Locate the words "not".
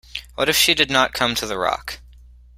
0.89-1.13